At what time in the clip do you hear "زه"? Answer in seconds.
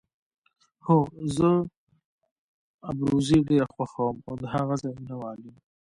1.35-1.49